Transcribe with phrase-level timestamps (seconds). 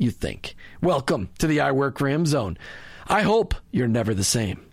[0.00, 0.56] you think.
[0.80, 2.56] Welcome to the I Work for Him zone.
[3.06, 4.66] I hope you're never the same.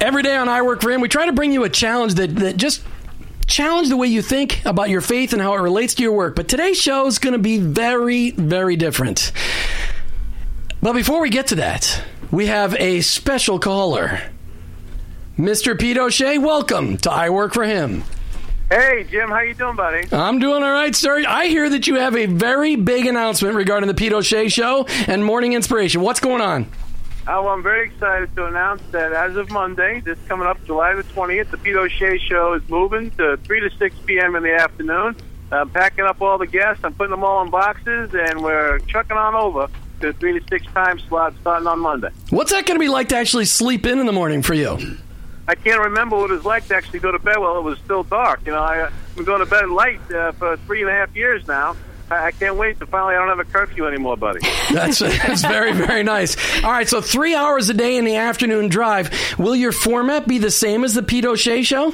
[0.00, 2.36] Every day on I Work for Him, we try to bring you a challenge that,
[2.36, 2.82] that just
[3.46, 6.36] challenge the way you think about your faith and how it relates to your work.
[6.36, 9.32] But today's show is going to be very, very different.
[10.80, 14.20] But before we get to that, we have a special caller.
[15.36, 15.78] Mr.
[15.78, 18.04] Pete O'Shea, welcome to I Work for Him.
[18.72, 20.06] Hey, Jim, how you doing, buddy?
[20.12, 21.24] I'm doing all right, sir.
[21.26, 25.24] I hear that you have a very big announcement regarding the Pete O'Shea Show and
[25.24, 26.02] Morning Inspiration.
[26.02, 26.70] What's going on?
[27.26, 30.94] Oh, well, I'm very excited to announce that as of Monday, this coming up July
[30.94, 34.36] the 20th, the Pete O'Shea Show is moving to 3 to 6 p.m.
[34.36, 35.16] in the afternoon.
[35.50, 39.16] I'm packing up all the guests, I'm putting them all in boxes, and we're trucking
[39.16, 39.66] on over
[40.00, 42.10] to 3 to 6 time slot starting on Monday.
[42.30, 44.78] What's that going to be like to actually sleep in in the morning for you?
[45.50, 47.76] I can't remember what it was like to actually go to bed while it was
[47.80, 48.46] still dark.
[48.46, 51.16] You know, I, I've been going to bed late uh, for three and a half
[51.16, 51.74] years now.
[52.08, 54.38] I, I can't wait to finally I don't have a curfew anymore, buddy.
[54.72, 56.36] That's, that's very, very nice.
[56.62, 59.10] All right, so three hours a day in the afternoon drive.
[59.40, 61.92] Will your format be the same as the Pete O'Shea Show?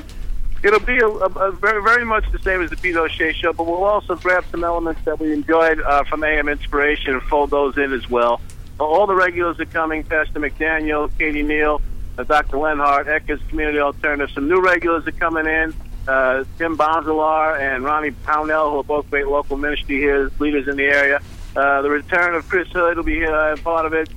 [0.63, 3.55] It'll be a, a, a very, very much the same as the Pete O'Shea show,
[3.55, 7.49] but we'll also grab some elements that we enjoyed uh, from AM Inspiration and fold
[7.49, 8.43] those in as well.
[8.79, 11.81] All the regulars are coming: Pastor McDaniel, Katie Neal,
[12.19, 12.59] uh, Dr.
[12.59, 14.31] Lenhart, Eckerd Community Alternative.
[14.35, 15.75] Some new regulars are coming in:
[16.09, 20.77] uh, Tim Bonzalar and Ronnie Pownell, who are both great local ministry here leaders in
[20.77, 21.21] the area.
[21.55, 24.09] Uh, the return of Chris Hood will be here, uh, part of it.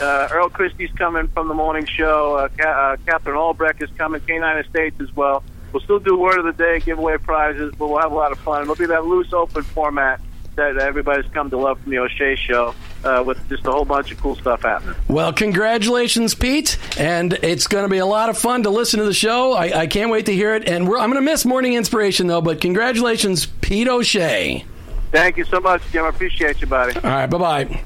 [0.00, 2.36] Uh, Earl Christie's coming from the morning show.
[2.36, 4.20] Uh, Ca- uh, Catherine Albrecht is coming.
[4.20, 5.42] Canine Estates as well.
[5.72, 8.32] We'll still do word of the day, give away prizes, but we'll have a lot
[8.32, 8.62] of fun.
[8.62, 10.20] It'll be that loose, open format
[10.54, 14.10] that everybody's come to love from the O'Shea Show, uh, with just a whole bunch
[14.12, 14.94] of cool stuff happening.
[15.08, 16.78] Well, congratulations, Pete.
[16.98, 19.52] And it's going to be a lot of fun to listen to the show.
[19.52, 20.68] I, I can't wait to hear it.
[20.68, 24.64] And we're, I'm going to miss Morning Inspiration, though, but congratulations, Pete O'Shea.
[25.12, 26.04] Thank you so much, Jim.
[26.04, 26.94] I appreciate you, buddy.
[26.96, 27.84] All right, bye bye.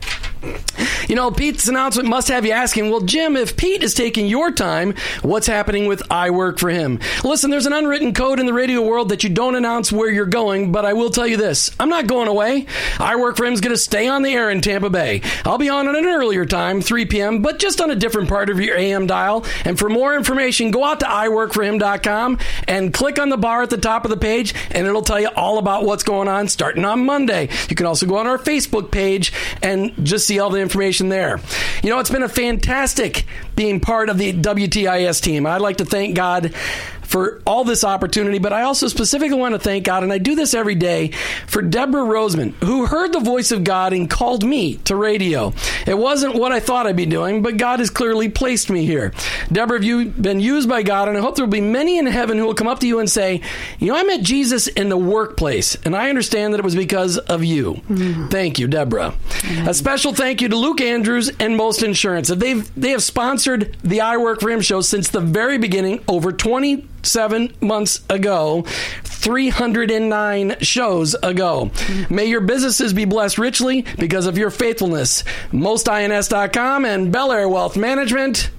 [1.09, 4.53] You know, Pete's announcement must have you asking, well, Jim, if Pete is taking your
[4.53, 7.01] time, what's happening with I Work for Him?
[7.25, 10.27] Listen, there's an unwritten code in the radio world that you don't announce where you're
[10.27, 12.67] going, but I will tell you this I'm not going away.
[12.99, 15.23] I Work for Him is going to stay on the air in Tampa Bay.
[15.45, 18.49] I'll be on at an earlier time, 3 p.m., but just on a different part
[18.49, 19.45] of your AM dial.
[19.65, 22.39] And for more information, go out to iworkforhim.com
[22.69, 25.29] and click on the bar at the top of the page, and it'll tell you
[25.35, 27.49] all about what's going on starting on Monday.
[27.69, 29.33] You can also go on our Facebook page
[29.63, 31.41] and just see all the information there.
[31.83, 33.25] You know, it's been a fantastic
[33.57, 35.45] being part of the WTIS team.
[35.45, 36.55] I'd like to thank God
[37.11, 40.37] for all this opportunity, but I also specifically want to thank God, and I do
[40.37, 41.09] this every day,
[41.49, 45.53] for Deborah Roseman, who heard the voice of God and called me to radio.
[45.89, 49.13] It wasn't what I thought I'd be doing, but God has clearly placed me here.
[49.51, 52.07] Deborah, have you been used by God, and I hope there will be many in
[52.07, 53.43] heaven who will come up to you and say,
[53.81, 57.19] You know, I met Jesus in the workplace, and I understand that it was because
[57.19, 57.75] of you.
[57.89, 58.29] Mm-hmm.
[58.29, 59.15] Thank you, Deborah.
[59.67, 62.29] A special thank you to Luke Andrews and Most Insurance.
[62.29, 66.31] They've they have sponsored the I Work for Him show since the very beginning, over
[67.03, 68.63] 27 months ago,
[69.05, 71.71] 309 shows ago.
[72.09, 75.25] May your businesses be blessed richly because of your faithfulness.
[75.53, 78.51] MostINS.com and Bel Air Wealth Management.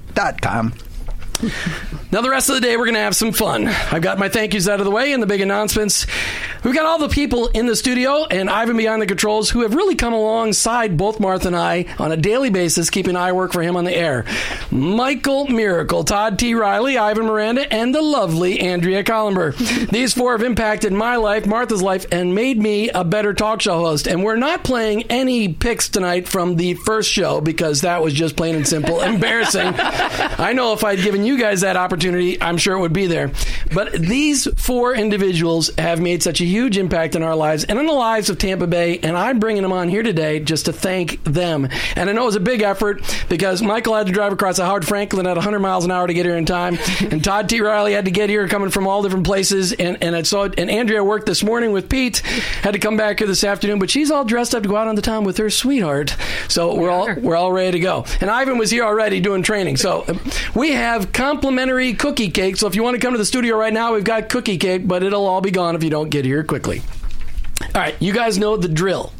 [2.12, 3.68] Now, the rest of the day, we're going to have some fun.
[3.68, 6.06] I've got my thank yous out of the way and the big announcements.
[6.64, 9.74] We've got all the people in the studio and Ivan behind the controls who have
[9.74, 13.62] really come alongside both Martha and I on a daily basis, keeping I work for
[13.64, 14.26] him on the air.
[14.70, 16.54] Michael Miracle, Todd T.
[16.54, 19.90] Riley, Ivan Miranda, and the lovely Andrea Collenberg.
[19.90, 23.80] These four have impacted my life, Martha's life, and made me a better talk show
[23.80, 24.06] host.
[24.06, 28.36] And we're not playing any picks tonight from the first show because that was just
[28.36, 29.74] plain and simple embarrassing.
[29.76, 33.32] I know if I'd given you guys that opportunity, I'm sure it would be there.
[33.74, 37.86] But these four individuals have made such a huge impact in our lives and in
[37.86, 41.24] the lives of Tampa Bay, and I'm bringing them on here today just to thank
[41.24, 41.68] them.
[41.96, 44.66] And I know it was a big effort because Michael had to drive across the
[44.66, 47.62] Howard Franklin at 100 miles an hour to get here in time, and Todd T.
[47.62, 50.70] Riley had to get here coming from all different places, and and I saw and
[50.70, 54.12] Andrea worked this morning with Pete, had to come back here this afternoon, but she's
[54.12, 56.16] all dressed up to go out on the town with her sweetheart,
[56.48, 58.06] so we're all we're all ready to go.
[58.20, 60.06] And Ivan was here already doing training, so
[60.56, 62.58] we have complimentary cookie cake.
[62.58, 64.88] So if you want to come to the studio right now, we've got cookie cake,
[64.88, 66.82] but it'll all be gone if you don't get here quickly.
[67.62, 69.14] All right, you guys know the drill.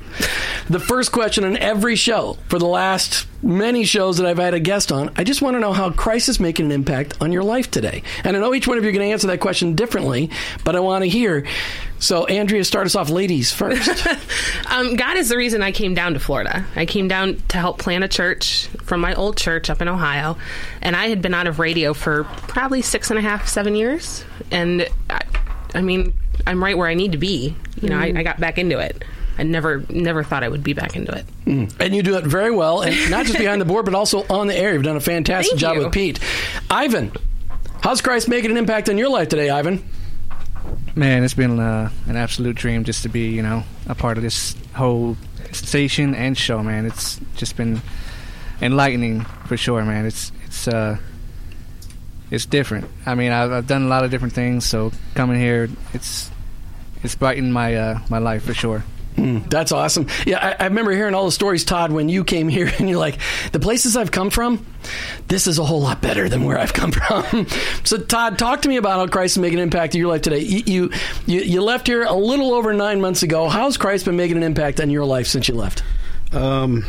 [0.70, 4.60] The first question on every show for the last many shows that I've had a
[4.60, 7.44] guest on, I just want to know how Christ is making an impact on your
[7.44, 8.04] life today.
[8.24, 10.30] And I know each one of you are going to answer that question differently,
[10.64, 11.46] but I want to hear.
[12.00, 14.08] So, Andrea, start us off, ladies first.
[14.72, 16.66] Um, God is the reason I came down to Florida.
[16.78, 20.38] I came down to help plant a church from my old church up in Ohio,
[20.82, 24.24] and I had been out of radio for probably six and a half, seven years.
[24.50, 25.20] And I,
[25.76, 26.14] I mean,
[26.48, 27.54] I'm right where I need to be.
[27.82, 29.04] You know, I, I got back into it.
[29.38, 31.26] I never, never thought I would be back into it.
[31.80, 34.48] and you do it very well, and not just behind the board, but also on
[34.48, 34.74] the air.
[34.74, 35.84] You've done a fantastic Thank job you.
[35.84, 36.20] with Pete.
[36.70, 37.12] Ivan,
[37.82, 39.84] how's Christ making an impact on your life today, Ivan?
[40.96, 44.24] Man, it's been uh, an absolute dream just to be, you know, a part of
[44.24, 45.16] this whole
[45.52, 46.86] station and show, man.
[46.86, 47.82] It's just been
[48.62, 50.06] enlightening for sure, man.
[50.06, 50.98] It's it's uh,
[52.30, 52.88] it's different.
[53.06, 56.30] I mean, I've, I've done a lot of different things, so coming here, it's
[57.04, 58.84] it's brightened my uh, my life for sure.
[59.16, 60.08] That's awesome.
[60.26, 63.00] Yeah, I, I remember hearing all the stories, Todd, when you came here, and you're
[63.00, 63.18] like,
[63.52, 64.66] the places I've come from,
[65.28, 67.48] this is a whole lot better than where I've come from.
[67.84, 70.22] so, Todd, talk to me about how Christ is making an impact in your life
[70.22, 70.40] today.
[70.40, 70.92] You,
[71.26, 73.50] you you left here a little over nine months ago.
[73.50, 75.84] How's Christ been making an impact on your life since you left?
[76.32, 76.86] Um,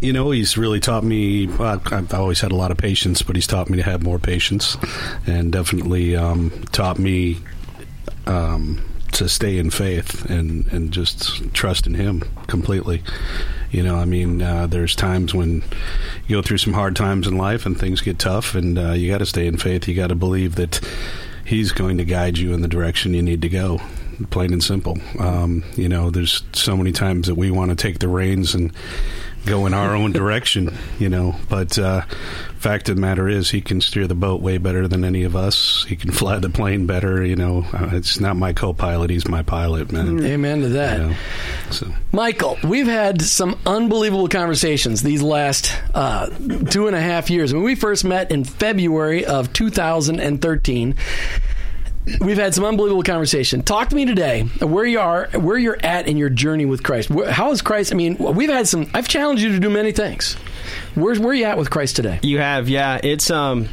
[0.00, 1.48] you know, he's really taught me.
[1.58, 4.76] I've always had a lot of patience, but he's taught me to have more patience,
[5.26, 7.38] and definitely um, taught me
[8.26, 13.02] um, to stay in faith and and just trust in Him completely.
[13.70, 15.62] You know, I mean, uh, there's times when
[16.26, 19.10] you go through some hard times in life and things get tough, and uh, you
[19.10, 19.88] got to stay in faith.
[19.88, 20.80] You got to believe that
[21.44, 23.80] He's going to guide you in the direction you need to go.
[24.30, 24.98] Plain and simple.
[25.18, 28.72] Um, you know, there's so many times that we want to take the reins and
[29.46, 31.36] go in our own direction, you know.
[31.48, 32.02] But uh,
[32.58, 35.36] fact of the matter is, he can steer the boat way better than any of
[35.36, 35.84] us.
[35.88, 37.64] He can fly the plane better, you know.
[37.72, 40.24] Uh, it's not my co-pilot; he's my pilot, man.
[40.24, 41.00] Amen to that.
[41.00, 41.16] You know,
[41.70, 46.26] so Michael, we've had some unbelievable conversations these last uh,
[46.70, 47.54] two and a half years.
[47.54, 50.94] When we first met in February of 2013,
[52.20, 53.62] we've had some unbelievable conversation.
[53.62, 57.10] Talk to me today where you are, where you're at in your journey with Christ.
[57.28, 57.92] How is Christ?
[57.92, 58.88] I mean, we've had some.
[58.94, 60.34] I've challenged you to do many things.
[60.94, 62.20] Where's where are you at with Christ today?
[62.22, 63.00] You have, yeah.
[63.02, 63.68] It's um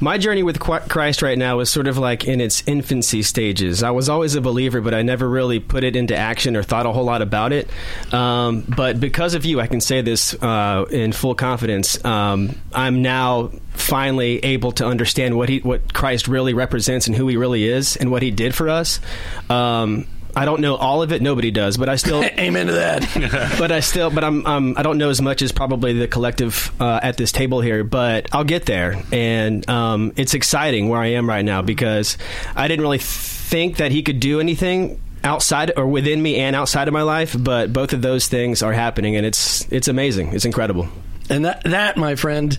[0.00, 3.82] my journey with Christ right now is sort of like in its infancy stages.
[3.82, 6.86] I was always a believer, but I never really put it into action or thought
[6.86, 7.68] a whole lot about it.
[8.12, 12.04] Um, but because of you, I can say this uh, in full confidence.
[12.04, 17.28] Um, I'm now finally able to understand what he, what Christ really represents and who
[17.28, 19.00] he really is and what he did for us.
[19.48, 21.22] Um, I don't know all of it.
[21.22, 23.54] Nobody does, but I still Amen to that.
[23.58, 26.72] but I still, but I'm, um, I don't know as much as probably the collective
[26.80, 31.08] uh, at this table here, but I'll get there, and um, it's exciting where I
[31.08, 32.18] am right now because
[32.54, 36.88] I didn't really think that he could do anything outside or within me and outside
[36.88, 40.44] of my life, but both of those things are happening, and it's it's amazing, it's
[40.44, 40.88] incredible.
[41.30, 42.56] And that, that, my friend,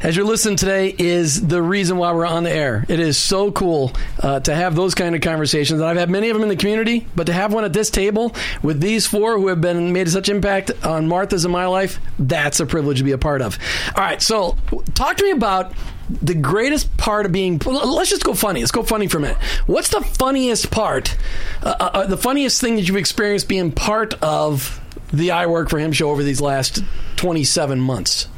[0.00, 2.84] as you're listening today, is the reason why we're on the air.
[2.88, 3.92] It is so cool
[4.22, 5.80] uh, to have those kind of conversations.
[5.80, 7.88] And I've had many of them in the community, but to have one at this
[7.88, 12.00] table with these four who have been made such impact on Martha's in my life,
[12.18, 13.58] that's a privilege to be a part of.
[13.96, 14.58] All right, so
[14.94, 15.72] talk to me about
[16.20, 19.36] the greatest part of being let's just go funny let's go funny for a minute
[19.66, 21.16] what's the funniest part
[21.62, 24.81] uh, uh, the funniest thing that you've experienced being part of
[25.12, 26.82] the i work for him show over these last
[27.16, 28.28] 27 months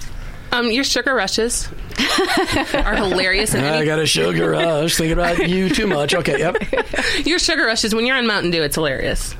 [0.53, 1.69] Um, your sugar rushes
[2.75, 3.55] are hilarious.
[3.55, 6.57] And i got a sugar rush thinking about you too much okay yep
[7.27, 9.35] your sugar rushes when you're on Mountain Dew, it's hilarious.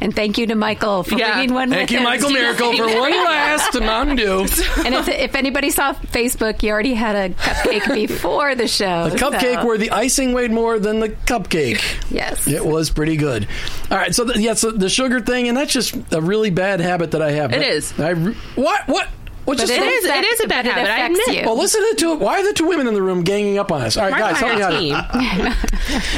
[0.00, 1.34] And thank you to Michael for Yeah.
[1.34, 2.04] bringing one thank with you him.
[2.04, 4.40] michael miracle for one last mountain dew
[4.84, 9.06] And if, if anybody saw Facebook, you already had a cupcake before the show.
[9.06, 12.46] a cupcake so- where the icing weighed more than the cupcake Yes.
[12.46, 13.48] It was pretty good.
[13.90, 16.80] All right, so the, yeah, so the sugar thing, and that's just a really bad
[16.80, 17.52] habit that I have.
[17.52, 17.98] It But is.
[17.98, 18.14] I
[18.54, 19.08] what what
[19.46, 21.40] what's But just It it is- it is a bad habit, I affects admit.
[21.42, 21.46] you.
[21.48, 22.14] well, listen to the two.
[22.16, 23.96] Why are the two women in the room ganging up on us?
[23.96, 25.14] All right, Mark guys, help and me out.
[25.14, 25.54] are a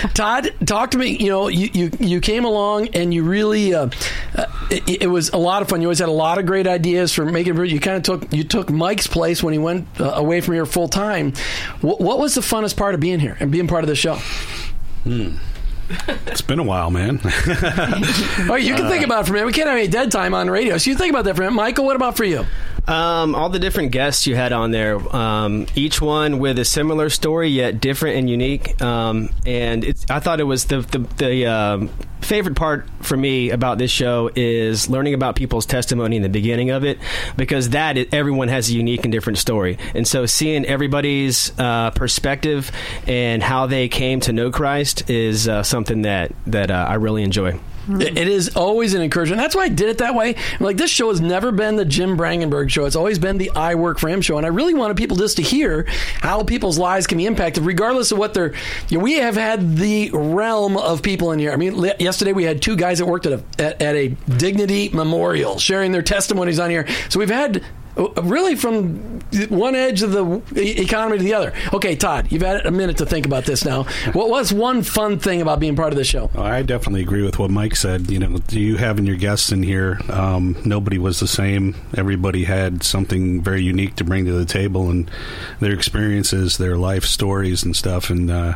[0.03, 0.11] team.
[0.15, 1.17] Todd, talk to me.
[1.17, 3.91] You know, you you, you came along and you really, uh,
[4.35, 5.81] uh, it, it was a lot of fun.
[5.81, 7.57] You always had a lot of great ideas for making.
[7.67, 10.67] You kind of took you took Mike's place when he went uh, away from here
[10.67, 11.33] full time.
[11.81, 14.19] What, what was the funnest part of being here and being part of the show?
[16.27, 17.21] It's been a while, man.
[18.51, 19.47] Oh, you can think about it for a minute.
[19.47, 21.47] We can't have any dead time on radio, so you think about that for a
[21.47, 21.57] minute.
[21.57, 22.45] Michael, what about for you?
[22.89, 27.11] Um, all the different guests you had on there, um, each one with a similar
[27.11, 28.81] story yet different and unique.
[28.81, 31.91] Um, and I thought it was the the, the um,
[32.23, 36.71] favorite part for me about this show is learning about people's testimony in the beginning
[36.71, 36.99] of it
[37.37, 41.91] because that is, everyone has a unique and different story, and so seeing everybody's uh,
[41.91, 42.73] perspective
[43.07, 47.23] and how they came to know Christ is uh, something that that uh, I really
[47.23, 47.61] enjoy.
[47.89, 49.41] It it is always an encouragement.
[49.41, 50.37] That's why I did it that way.
[50.61, 52.85] Like this show has never been the Jim Brangenberg show.
[52.85, 55.37] It's always been the I Work for Him show, and I really wanted people just
[55.37, 55.87] to hear
[56.21, 58.55] how people's lives can be impacted, regardless of what they're.
[58.89, 61.53] You know, we have had the realm of people in here.
[61.53, 64.91] I mean, yesterday we had two guys that worked at a at, at a Dignity
[64.91, 66.87] Memorial sharing their testimonies on here.
[67.09, 67.65] So we've had.
[68.23, 71.53] Really, from one edge of the economy to the other.
[71.73, 73.85] Okay, Todd, you've had a minute to think about this now.
[74.13, 76.31] What was one fun thing about being part of the show?
[76.37, 78.11] I definitely agree with what Mike said.
[78.11, 81.75] You know, you having your guests in here, um, nobody was the same.
[81.97, 85.11] Everybody had something very unique to bring to the table, and
[85.61, 88.11] their experiences, their life stories, and stuff.
[88.11, 88.55] And uh,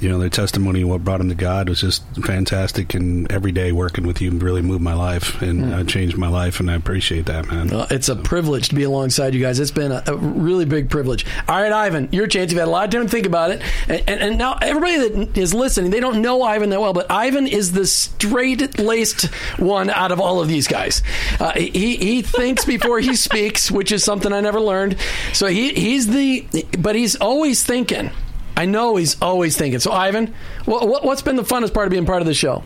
[0.00, 2.94] you know, their testimony, what brought them to God, was just fantastic.
[2.94, 6.60] And every day working with you really moved my life and uh, changed my life,
[6.60, 7.68] and I appreciate that, man.
[7.68, 9.58] Well, it's a privilege to be alongside you guys.
[9.58, 11.26] It's been a, a really big privilege.
[11.48, 12.50] All right, Ivan, your chance.
[12.52, 13.62] You've had a lot of time to think about it.
[13.88, 17.10] And, and, and now everybody that is listening, they don't know Ivan that well, but
[17.10, 19.26] Ivan is the straight laced
[19.58, 21.02] one out of all of these guys.
[21.38, 24.96] Uh, he, he thinks before he speaks, which is something I never learned.
[25.32, 26.46] So he, he's the,
[26.78, 28.10] but he's always thinking.
[28.60, 29.80] I know he's always thinking.
[29.80, 30.34] So, Ivan,
[30.66, 32.62] what, what, what's been the funnest part of being part of the show?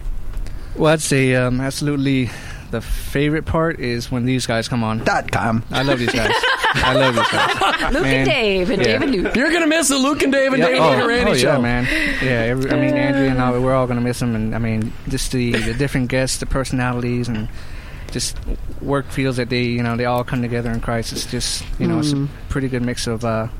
[0.75, 2.31] Well, I'd say um, absolutely
[2.73, 5.05] the favorite part is when these guys come on.
[5.05, 5.63] Dot com.
[5.71, 6.33] I love these guys.
[6.75, 7.93] I love these guys.
[7.95, 8.15] Luke Man.
[8.15, 8.89] and Dave and Yeah.
[8.89, 9.37] Dave and Luke.
[9.37, 11.35] You're going to miss the Luke and Dave and Yeah, Dave oh, and Randy oh,
[11.37, 11.53] show.
[11.53, 11.85] yeah, man.
[12.21, 14.93] Yeah, every, I mean, Andrea and I, we're all gonna miss them, and I mean,
[15.09, 17.49] just the, the different guests, the personalities, and
[18.11, 18.37] just
[18.83, 21.13] work feels that they, you know, they all come together in Christ.
[21.13, 23.51] It's just, you know, it's a pretty good mix of uh, of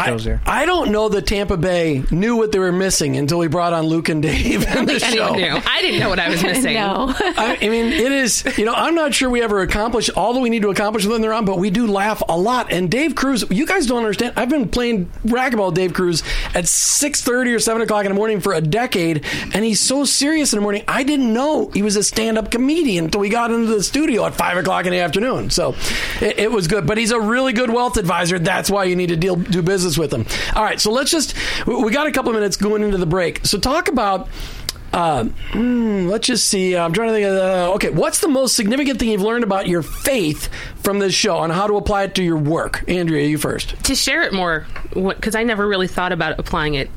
[0.00, 0.40] I, shows there.
[0.46, 3.84] I don't know that Tampa Bay knew what they were missing until we brought on
[3.86, 5.34] Luke and Dave in the I show.
[5.34, 5.62] didn't know.
[5.66, 6.74] I didn't know what I was missing.
[6.74, 7.14] No.
[7.18, 8.44] I, I mean, it is.
[8.56, 11.20] You know, I'm not sure we ever accomplish all that we need to accomplish when
[11.20, 12.72] they're on, but we do laugh a lot.
[12.72, 14.34] And Dave Cruz, you guys don't understand.
[14.36, 16.22] I've been playing racquetball, with Dave Cruz,
[16.54, 20.52] at 6:30 or 7 o'clock in the morning for a decade, and he's so serious
[20.52, 20.84] in the morning.
[20.88, 24.34] I didn't know he was a stand-up comedian until we got into the studio at
[24.34, 25.50] 5 o'clock in the afternoon.
[25.50, 25.74] So
[26.20, 26.86] it, it was good.
[26.86, 28.38] But he's a really good wealth advisor.
[28.38, 30.26] That's why you need to deal do business with them.
[30.54, 31.34] All right, so let's just.
[31.66, 33.44] We got a couple minutes going into the break.
[33.46, 34.28] So talk about.
[34.92, 36.76] Uh, hmm, let's just see.
[36.76, 37.26] I'm trying to think.
[37.26, 40.50] Of, uh, okay, what's the most significant thing you've learned about your faith
[40.82, 42.84] from this show and how to apply it to your work?
[42.88, 43.82] Andrea, you first.
[43.84, 46.90] to share it more because I never really thought about applying it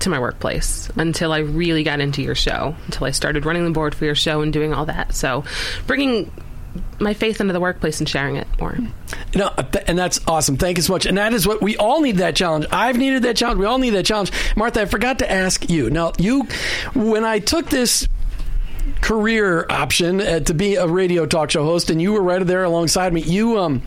[0.00, 3.70] to my workplace until I really got into your show, until I started running the
[3.70, 5.14] board for your show and doing all that.
[5.14, 5.44] So,
[5.86, 6.30] bringing
[7.00, 8.76] my faith into the workplace and sharing it more.
[9.34, 9.50] No,
[9.86, 10.56] and that's awesome.
[10.56, 11.06] Thank you so much.
[11.06, 12.66] And that is what we all need that challenge.
[12.70, 13.58] I've needed that challenge.
[13.58, 14.32] We all need that challenge.
[14.56, 15.90] Martha, I forgot to ask you.
[15.90, 16.46] Now, you,
[16.94, 18.08] when I took this
[19.00, 22.64] career option uh, to be a radio talk show host, and you were right there
[22.64, 23.82] alongside me, you, um,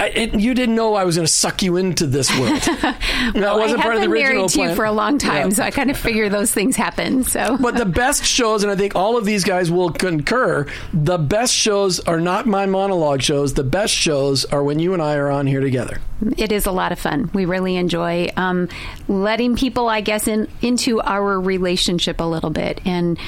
[0.00, 2.60] I, it, you didn't know I was going to suck you into this world.
[2.62, 4.76] that Well, wasn't I part of the been original married to you plan.
[4.76, 5.54] for a long time, Yeah.
[5.54, 7.22] so I kind of figure those things happen.
[7.24, 11.18] So, But the best shows, and I think all of these guys will concur, the
[11.18, 13.52] best shows are not my monologue shows.
[13.54, 16.00] The best shows are when you and I are on here together.
[16.38, 17.28] it is a lot of fun.
[17.34, 18.68] We really enjoy um,
[19.06, 22.80] letting people, I guess, in into our relationship a little bit.
[22.86, 23.18] And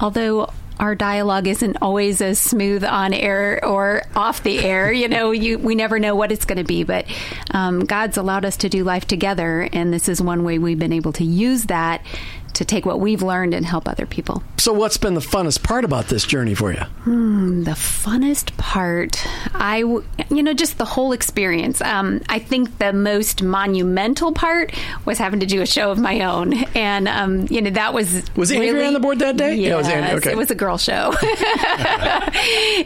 [0.00, 0.48] although
[0.78, 5.58] our dialogue isn't always as smooth on air or off the air, you know, you
[5.58, 6.84] we never know what it's going to be.
[6.84, 7.06] But
[7.50, 10.92] um, God's allowed us to do life together, and this is one way we've been
[10.92, 12.04] able to use that
[12.54, 14.42] to take what we've learned and help other people.
[14.58, 16.80] So, what's been the funnest part about this journey for you?
[17.04, 21.80] The funnest part, I, w- you know, just the whole experience.
[21.80, 24.72] Um, I think the most monumental part
[25.04, 28.22] was having to do a show of my own, and um, you know that was
[28.36, 29.54] Was Andrea really- on the board that day?
[29.54, 30.30] Yes, Yeah, it was Andrea, okay.
[30.32, 31.12] it was a girl show,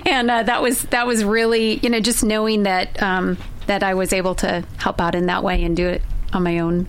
[0.06, 3.94] and uh, that was that was really you know just knowing that um, that I
[3.94, 6.86] was able to help out in that way and do it on my own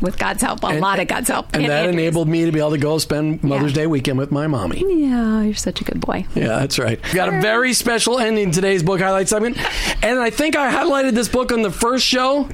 [0.00, 1.94] with God's help, a And- lot of God's help, And that Andrea's.
[1.94, 3.82] enabled me to be able to go spend Mother's Yeah.
[3.82, 4.82] Day weekend with my mommy.
[4.86, 6.26] Yeah, you're such a good boy.
[6.34, 7.00] Yeah, that's right.
[7.12, 9.56] Got a very special ending today's book highlight segment.
[10.02, 12.48] And I think I highlighted this book on the first show.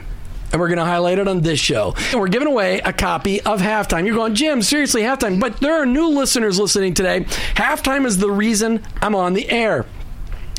[0.53, 1.95] And we're going to highlight it on this show.
[2.11, 4.05] And we're giving away a copy of Halftime.
[4.05, 5.39] You're going, Jim, seriously, Halftime.
[5.39, 7.21] But there are new listeners listening today.
[7.55, 9.87] Halftime is the reason I'm on the air.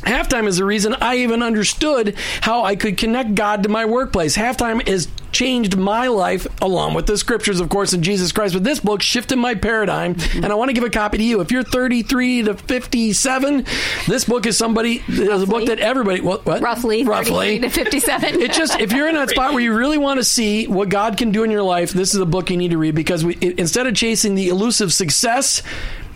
[0.02, 4.36] Halftime is the reason I even understood how I could connect God to my workplace.
[4.36, 8.54] Halftime has changed my life, along with the scriptures, of course, in Jesus Christ.
[8.54, 11.40] But this book shifted my paradigm, and I want to give a copy to you.
[11.40, 13.64] If you're 33 to 57,
[14.06, 16.44] this book is somebody, is a book that everybody, what?
[16.44, 16.60] what?
[16.60, 18.42] Roughly, roughly 33 to 57.
[18.42, 21.16] It's just if you're in that spot where you really want to see what God
[21.16, 23.38] can do in your life, this is a book you need to read because we,
[23.40, 25.62] instead of chasing the elusive success,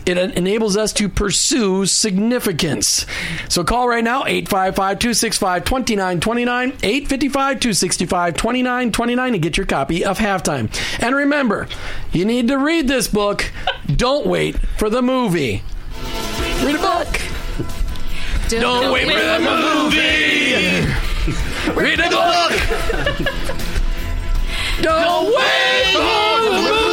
[0.07, 3.05] it enables us to pursue significance.
[3.49, 10.69] So call right now 855-265-2929, 855-265-2929 and get your copy of Halftime.
[11.01, 11.67] And remember,
[12.11, 13.51] you need to read this book.
[13.93, 15.63] Don't wait for the movie.
[16.63, 17.07] Read a book.
[18.49, 20.85] Don't wait for the movie.
[21.75, 22.53] Read a book.
[24.81, 26.86] Don't wait for the movie.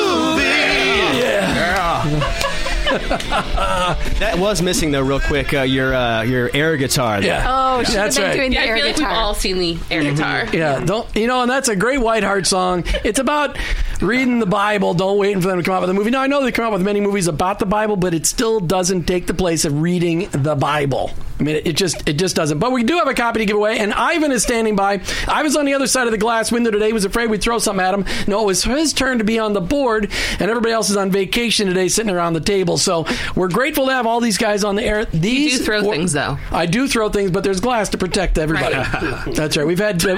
[4.20, 5.52] That was missing though, real quick.
[5.52, 7.20] Uh, your uh, your air guitar.
[7.20, 7.30] there.
[7.30, 7.44] Yeah.
[7.78, 8.34] Oh, should That's been right.
[8.36, 9.10] doing the Yeah, I air feel like guitar.
[9.10, 10.46] we've all seen the air guitar.
[10.52, 11.42] Yeah, don't you know?
[11.42, 12.84] And that's a great Whiteheart song.
[13.04, 13.56] It's about
[14.00, 14.94] reading the Bible.
[14.94, 16.10] Don't wait for them to come out with a movie.
[16.10, 18.60] Now I know they come out with many movies about the Bible, but it still
[18.60, 21.10] doesn't take the place of reading the Bible.
[21.38, 22.58] I mean, it just it just doesn't.
[22.58, 25.00] But we do have a copy to give away, and Ivan is standing by.
[25.28, 26.92] I was on the other side of the glass window today.
[26.92, 28.04] Was afraid we'd throw something at him.
[28.28, 31.10] No, it was his turn to be on the board, and everybody else is on
[31.10, 32.78] vacation today, sitting around the table.
[32.78, 35.04] So we're grateful to have all these guys on the air.
[35.06, 36.38] These do throw things, though.
[36.50, 38.74] I do throw things, but there's glass to protect everybody.
[39.32, 39.66] That's right.
[39.66, 40.16] We've had uh,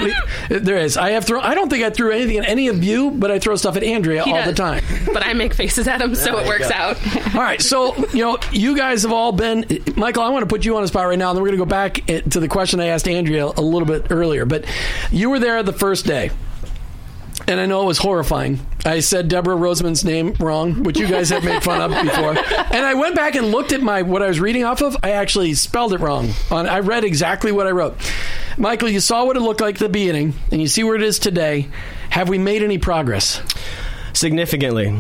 [0.49, 0.97] we, there is.
[0.97, 1.43] I have thrown.
[1.43, 3.83] I don't think I threw anything at any of you, but I throw stuff at
[3.83, 4.83] Andrea He all the time.
[5.13, 6.99] But I make faces at him, so it works out.
[7.35, 9.65] All right, so you know, you guys have all been.
[9.97, 11.59] Michael, I want to put you on the spot right now, and then we're going
[11.59, 14.45] to go back to the question I asked Andrea a little bit earlier.
[14.45, 14.65] But
[15.11, 16.31] you were there the first day.
[17.49, 18.61] And I know it was horrifying.
[18.85, 22.35] I said Deborah Roseman's name wrong, which you guys have made fun of before.
[22.77, 24.97] And I went back and looked at my what I was reading off of.
[25.03, 26.31] I actually spelled it wrong.
[26.51, 27.97] On I read exactly what I wrote.
[28.59, 31.03] Michael, you saw what it looked like at the beginning, and you see where it
[31.03, 31.69] is today.
[32.11, 33.41] Have we made any progress?
[34.13, 34.99] Significantly.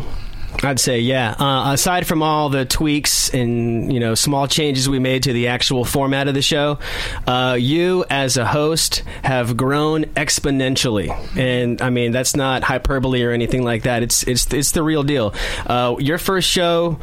[0.62, 1.34] I'd say, yeah.
[1.38, 5.48] Uh, aside from all the tweaks and you know small changes we made to the
[5.48, 6.78] actual format of the show,
[7.26, 13.32] uh, you as a host have grown exponentially, and I mean that's not hyperbole or
[13.32, 14.02] anything like that.
[14.02, 15.34] It's it's it's the real deal.
[15.66, 16.98] Uh, your first show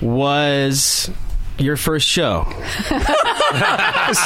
[0.00, 1.10] was
[1.58, 2.44] your first show.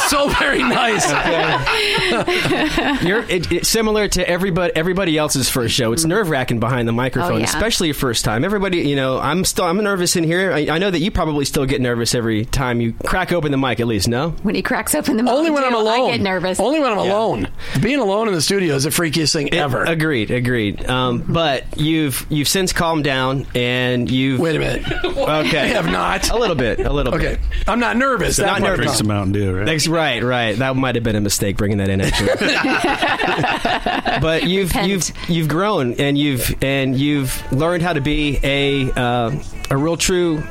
[0.09, 1.07] so very nice.
[3.03, 5.93] You're it, it's similar to everybody everybody else's first show.
[5.93, 7.45] It's nerve wracking behind the microphone, Oh, yeah.
[7.45, 8.45] especially your first time.
[8.45, 10.53] Everybody, you know, I'm still I'm nervous in here.
[10.53, 13.59] I, I know that you probably still get nervous every time you crack open the
[13.59, 13.81] mic.
[13.81, 14.31] At least, no.
[14.43, 16.09] when he cracks open the mic, Only when I'm alone.
[16.09, 16.61] I get nervous.
[16.61, 17.49] Only when I'm alone.
[17.83, 19.85] Being alone in the studio is the freakiest thing ever.
[19.85, 20.89] Agreed, agreed.
[20.89, 24.87] Um, but you've you've since calmed down and you've Wait a minute.
[25.05, 25.59] okay.
[25.67, 26.31] I have not.
[26.31, 27.39] a little bit, a little Okay.
[27.67, 28.37] I'm not nervous.
[28.37, 29.67] That Not part- Drink some Mountain Dew, right?
[29.67, 30.57] That's right, right.
[30.57, 32.01] That might have been a mistake bringing that in.
[32.01, 32.29] Actually,
[34.21, 34.89] but you've Repent.
[34.89, 39.31] you've you've grown and you've and you've learned how to be a uh,
[39.71, 40.43] a real true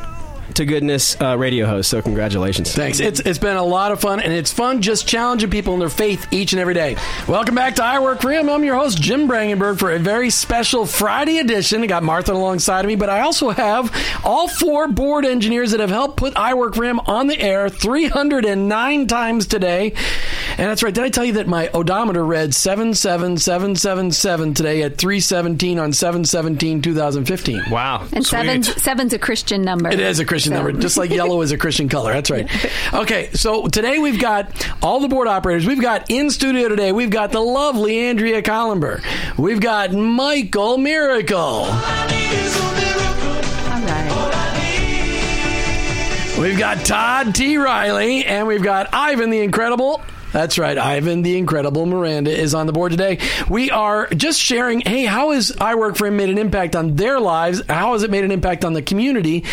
[0.55, 1.89] to goodness uh, radio host.
[1.89, 2.73] So congratulations.
[2.73, 2.99] Thanks.
[2.99, 5.89] It's it's been a lot of fun, and it's fun just challenging people in their
[5.89, 6.97] faith each and every day.
[7.27, 8.49] Welcome back to I Work for Him.
[8.49, 11.83] I'm your host Jim Brangenberg for a very special Friday edition.
[11.83, 15.79] I got Martha alongside of me, but I also have all four board engineers that
[15.79, 19.93] have helped put I Work for Him on the air 309 times today.
[20.57, 20.93] And that's right.
[20.93, 27.63] Did I tell you that my odometer read 77777 today at 317 on 717 2015?
[27.69, 28.07] Wow.
[28.13, 29.89] And seven's, seven's a Christian number.
[29.89, 32.13] It is a Christian So- number, just like yellow is a Christian color.
[32.13, 32.49] That's right.
[32.93, 34.49] Okay, so today we've got
[34.81, 35.65] all the board operators.
[35.65, 39.03] We've got in studio today, we've got the lovely Andrea Collenberg.
[39.37, 41.67] We've got Michael Miracle.
[46.37, 47.57] We've got Todd T.
[47.57, 50.01] Riley, and we've got Ivan the Incredible.
[50.35, 53.19] That's right, Ivan the Incredible Miranda is on the board today.
[53.49, 56.97] We are just sharing, hey, how has I Work for Him made an impact on
[56.97, 57.61] their lives?
[57.69, 59.45] How has it made an impact on the community?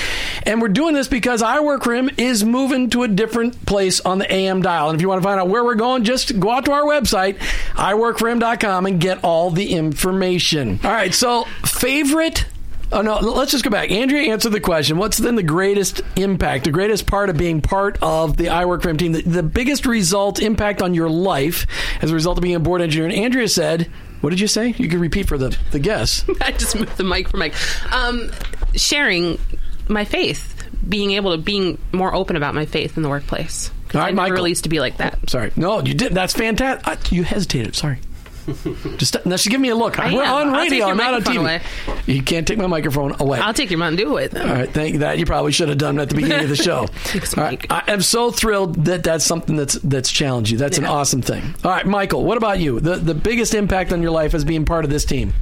[0.42, 4.01] And we're doing this because I Work for Him is moving to a different place
[4.01, 4.90] on the AM dial.
[4.90, 6.83] And if you want to find out where we're going, just go out to our
[6.83, 7.37] website,
[7.75, 10.81] iworkforhim.com, and get all the information.
[10.83, 12.45] All right, so favorite
[12.92, 13.90] Oh no, let's just go back.
[13.90, 14.98] Andrea answered the question.
[14.98, 18.83] What's then the greatest impact, the greatest part of being part of the I Work
[18.83, 21.66] for Him team, the, the biggest result, impact on your life
[22.02, 23.09] as a result of being a board engineer?
[23.09, 24.74] And Andrea said, what did you say?
[24.76, 26.24] You can repeat for the, the guess.
[26.42, 27.55] I just moved the mic for Mike.
[27.92, 28.31] Um,
[28.74, 29.38] sharing
[29.88, 30.55] my faith,
[30.87, 33.70] being able to being more open about my faith in the workplace.
[33.94, 34.37] All right, I never Michael.
[34.37, 35.31] really used to be like that.
[35.31, 35.50] Sorry.
[35.57, 36.12] No, you did.
[36.12, 36.87] That's fantastic.
[36.87, 37.74] Uh, you hesitated.
[37.74, 37.98] Sorry.
[38.98, 39.98] Just, now just give me a look.
[39.98, 40.35] I We're am.
[40.48, 40.87] on I'll take radio.
[40.87, 41.40] your I'm not on microphone TV.
[41.40, 42.02] away.
[42.07, 43.38] You can't take my microphone away.
[43.38, 44.37] I'll take your mom and do it.
[44.37, 44.98] All right, thank you.
[45.00, 46.87] That you probably should have done at the beginning of the show.
[47.05, 47.87] Thanks, All right, Mike.
[47.88, 50.59] I am so thrilled that that's something that's that's challenged you.
[50.59, 51.55] That's an awesome thing.
[51.64, 52.81] All right, Michael, what about you?
[52.81, 55.33] The the biggest impact on your life as being part of this team.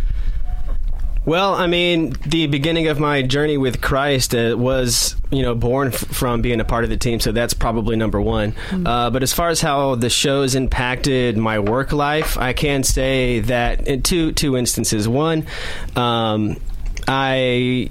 [1.30, 5.92] Well, I mean, the beginning of my journey with Christ uh, was, you know, born
[5.92, 8.52] f- from being a part of the team, so that's probably number one.
[8.84, 13.38] Uh, but as far as how the show's impacted my work life, I can say
[13.38, 15.06] that in two two instances.
[15.06, 15.46] One,
[15.94, 16.56] um,
[17.10, 17.38] I,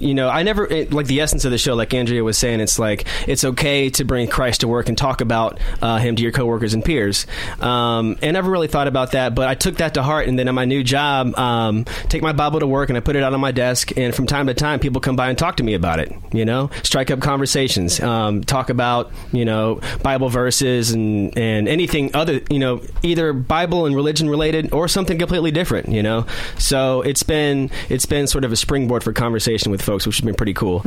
[0.00, 1.74] you know, I never it, like the essence of the show.
[1.74, 5.20] Like Andrea was saying, it's like it's okay to bring Christ to work and talk
[5.20, 7.26] about uh, him to your coworkers and peers.
[7.60, 10.26] Um, and I never really thought about that, but I took that to heart.
[10.26, 13.14] And then in my new job, um, take my Bible to work and I put
[13.14, 13.94] it out on my desk.
[13.98, 16.16] And from time to time, people come by and talk to me about it.
[16.32, 22.14] You know, strike up conversations, um, talk about you know Bible verses and and anything
[22.14, 25.90] other, you know, either Bible and religion related or something completely different.
[25.90, 26.24] You know,
[26.56, 30.24] so it's been it's been sort of a springboard for conversation with folks, which has
[30.24, 30.82] been pretty cool.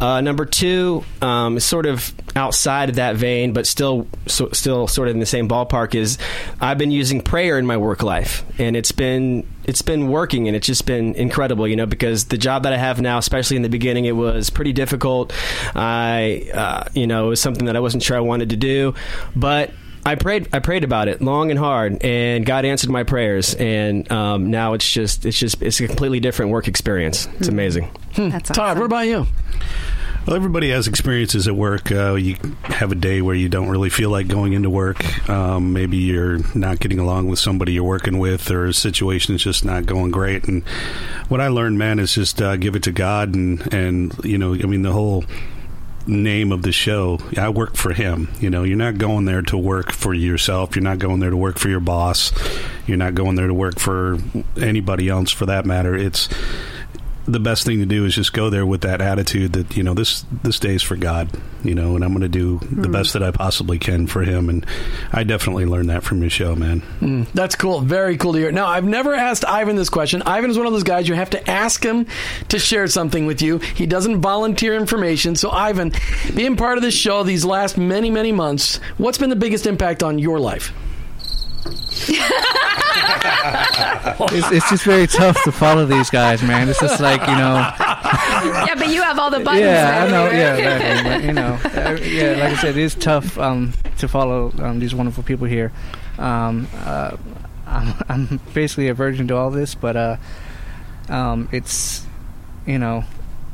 [0.00, 4.86] Uh, number two, um, is sort of outside of that vein, but still so, still
[4.86, 5.94] sort of in the same ballpark.
[5.94, 6.18] Is
[6.60, 10.56] I've been using prayer in my work life, and it's been it's been working, and
[10.56, 11.66] it's just been incredible.
[11.66, 14.50] You know, because the job that I have now, especially in the beginning, it was
[14.50, 15.32] pretty difficult.
[15.74, 18.94] I uh, you know it was something that I wasn't sure I wanted to do,
[19.34, 19.70] but
[20.04, 20.48] I prayed.
[20.52, 23.54] I prayed about it long and hard, and God answered my prayers.
[23.54, 27.28] And um, now it's just, it's just, it's a completely different work experience.
[27.38, 27.90] It's amazing.
[28.16, 28.54] That's awesome.
[28.54, 29.26] Todd, what about you?
[30.26, 31.90] Well, everybody has experiences at work.
[31.90, 35.28] Uh, you have a day where you don't really feel like going into work.
[35.30, 39.42] Um, maybe you're not getting along with somebody you're working with, or a situation is
[39.42, 40.44] just not going great.
[40.44, 40.62] And
[41.28, 43.34] what I learned, man, is just uh, give it to God.
[43.34, 45.24] And and you know, I mean, the whole
[46.06, 47.18] name of the show.
[47.36, 48.28] I work for him.
[48.40, 50.74] You know, you're not going there to work for yourself.
[50.76, 52.32] You're not going there to work for your boss.
[52.86, 54.18] You're not going there to work for
[54.56, 55.94] anybody else for that matter.
[55.94, 56.28] It's
[57.32, 59.94] the best thing to do is just go there with that attitude that you know
[59.94, 61.30] this this day is for God,
[61.62, 62.92] you know, and I'm going to do the hmm.
[62.92, 64.48] best that I possibly can for Him.
[64.48, 64.66] And
[65.12, 66.80] I definitely learned that from your show, man.
[66.80, 67.22] Hmm.
[67.34, 67.80] That's cool.
[67.80, 68.52] Very cool to hear.
[68.52, 70.22] Now, I've never asked Ivan this question.
[70.22, 72.06] Ivan is one of those guys you have to ask him
[72.48, 73.58] to share something with you.
[73.58, 75.36] He doesn't volunteer information.
[75.36, 75.92] So, Ivan,
[76.34, 80.02] being part of this show these last many, many months, what's been the biggest impact
[80.02, 80.72] on your life?
[84.32, 86.68] It's, it's just very tough to follow these guys, man.
[86.68, 87.56] It's just like you know.
[87.80, 89.62] yeah, but you have all the buttons.
[89.62, 90.24] Yeah, I know.
[90.26, 90.34] right?
[90.34, 91.10] Yeah, exactly.
[91.10, 91.58] But, you know,
[91.90, 95.46] uh, yeah, like I said, it is tough um, to follow um, these wonderful people
[95.46, 95.72] here.
[96.18, 97.16] Um, uh,
[97.66, 100.16] I'm, I'm basically a virgin to all this, but uh,
[101.08, 102.04] um, it's
[102.66, 103.04] you know,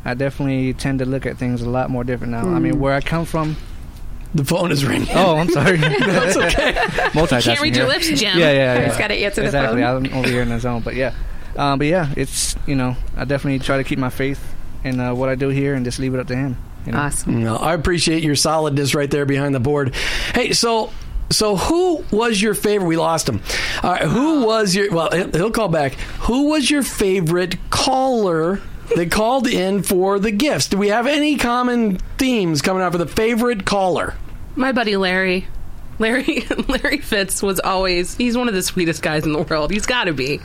[0.05, 2.49] I definitely tend to look at things a lot more different now.
[2.49, 3.57] I mean, where I come from.
[4.37, 5.09] The phone is ringing.
[5.15, 5.77] Oh, I'm sorry.
[5.79, 6.75] That's okay.
[7.13, 7.45] Multitasking.
[7.45, 8.39] Can't read your lips, Jim.
[8.39, 8.85] Yeah, yeah, yeah.
[8.87, 9.81] He's gotta answer the exactly.
[9.81, 10.07] phone.
[10.07, 11.15] I'm over here in the zone, but yeah,
[11.57, 15.15] um, but yeah, it's you know, I definitely try to keep my faith in uh,
[15.15, 16.59] what I do here and just leave it up to him.
[16.85, 16.99] You know?
[16.99, 17.43] Awesome.
[17.43, 19.95] No, I appreciate your solidness right there behind the board.
[20.35, 20.93] Hey, so
[21.31, 22.87] so who was your favorite?
[22.89, 23.41] We lost him.
[23.83, 24.93] All right, who was your?
[24.93, 25.95] Well, he'll he'll call back.
[26.21, 28.61] Who was your favorite caller?
[28.95, 30.69] that called in for the gifts.
[30.69, 34.15] Do we have any common themes coming out for the favorite caller?
[34.57, 35.47] My buddy Larry.
[35.99, 39.71] Larry Larry Fitz was always he's one of the sweetest guys in the world.
[39.71, 40.41] He's got to be.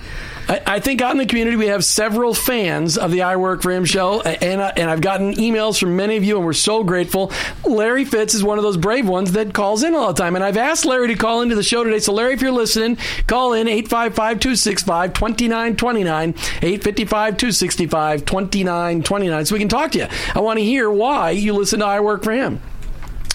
[0.48, 3.62] I, I think out in the community we have several fans of the I Work
[3.62, 6.54] for Him show, and uh, and I've gotten emails from many of you, and we're
[6.54, 7.32] so grateful.
[7.66, 10.44] Larry Fitz is one of those brave ones that calls in all the time, and
[10.44, 12.00] I've asked Larry to call into the show today.
[12.00, 12.98] So Larry, if you're listening,
[13.28, 20.08] call in 855-265-2929, 855-265-2929, so we can talk to you.
[20.34, 22.62] I want to hear why you listen to I Work for Him.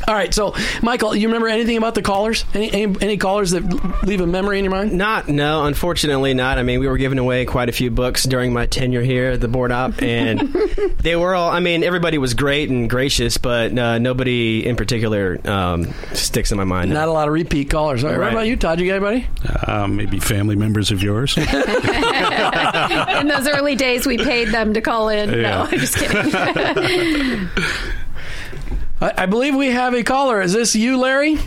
[0.08, 2.44] All right, so Michael, you remember anything about the callers?
[2.54, 3.62] Any, any any callers that
[4.04, 4.92] leave a memory in your mind?
[4.92, 6.58] Not, no, unfortunately not.
[6.58, 9.40] I mean, we were giving away quite a few books during my tenure here at
[9.40, 10.40] the board op, and
[10.98, 11.50] they were all.
[11.50, 16.58] I mean, everybody was great and gracious, but uh, nobody in particular um, sticks in
[16.58, 16.92] my mind.
[16.92, 18.04] Not a lot of repeat callers.
[18.04, 18.78] All right, What about you, Todd?
[18.78, 19.26] You got anybody?
[19.66, 21.36] Uh, maybe family members of yours.
[21.36, 21.44] In
[23.28, 25.42] those early days, we paid them to call in.
[25.42, 27.48] No, I'm just kidding.
[29.00, 30.40] I, I believe we have a caller.
[30.40, 31.38] Is this you, Larry?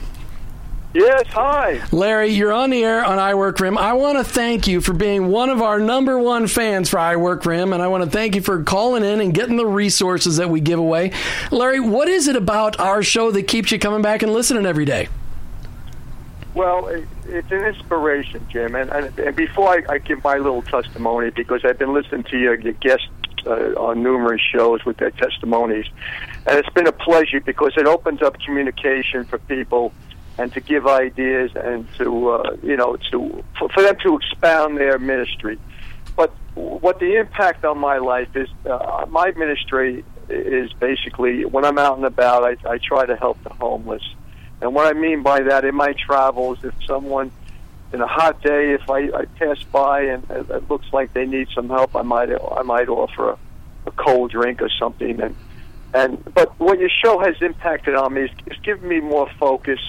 [0.91, 1.81] Yes, hi.
[1.91, 4.93] Larry, you're on the air on I Work for I want to thank you for
[4.93, 8.09] being one of our number one fans for I Work for and I want to
[8.09, 11.11] thank you for calling in and getting the resources that we give away.
[11.51, 14.85] Larry, what is it about our show that keeps you coming back and listening every
[14.85, 15.09] day?
[16.55, 18.73] Well, it, it's an inspiration, Jim.
[18.73, 22.37] And, and, and before I, I give my little testimony, because I've been listening to
[22.39, 23.07] your, your guests
[23.45, 25.85] uh, on numerous shows with their testimonies,
[26.45, 29.93] and it's been a pleasure because it opens up communication for people
[30.37, 34.77] and to give ideas and to uh, you know to for, for them to expound
[34.77, 35.59] their ministry.
[36.15, 41.77] But what the impact on my life is, uh, my ministry is basically when I'm
[41.77, 44.03] out and about, I, I try to help the homeless.
[44.61, 47.31] And what I mean by that, in my travels, if someone
[47.91, 51.47] in a hot day, if I, I pass by and it, looks like they need
[51.55, 53.37] some help, I might I might offer a,
[53.87, 55.19] a cold drink or something.
[55.21, 55.35] And
[55.93, 59.79] and but what your show has impacted on me is, is given me more focus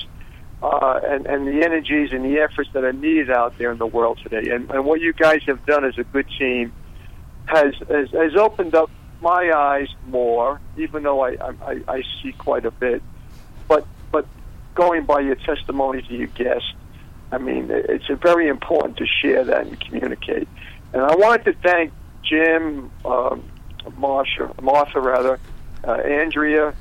[0.62, 3.86] uh, and and the energies and the efforts that are needed out there in the
[3.86, 4.50] world today.
[4.50, 6.72] And, and what you guys have done as a good team
[7.46, 12.64] has has, has opened up my eyes more, even though I, I I see quite
[12.64, 13.02] a bit.
[13.68, 14.26] But but
[14.74, 16.72] going by your testimonies to your guests,
[17.30, 20.48] I mean it's very important to share that and communicate.
[20.92, 23.44] And I wanted to thank Jim, um,
[23.98, 25.38] Marsha, Martha rather,
[25.86, 26.74] uh, Andrea,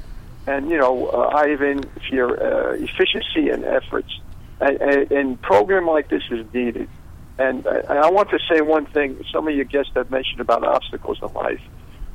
[0.48, 4.20] and you know uh, Ivan for your uh, efficiency and efforts.
[4.62, 6.90] And, and, and program like this is needed.
[7.38, 9.24] And, and I want to say one thing.
[9.32, 11.62] Some of your guests have mentioned about obstacles in life.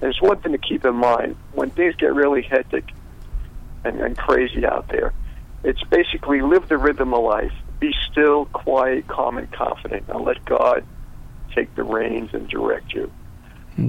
[0.00, 2.84] There's one thing to keep in mind when things get really hectic
[3.84, 5.14] and, and crazy out there.
[5.62, 7.52] It's basically live the rhythm of life.
[7.80, 10.84] Be still, quiet, calm, and confident, and let God
[11.54, 13.10] take the reins and direct you.